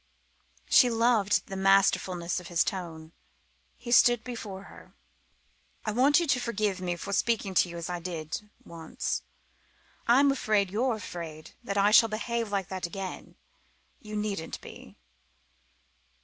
[0.67, 3.11] She loved the masterfulness of his tone.
[3.77, 4.95] He stood before her.
[5.85, 9.21] "I want you to forgive me for speaking to you as I did once.
[10.07, 13.35] I'm afraid you're afraid that I shall behave like that again.
[13.99, 14.97] You needn't be."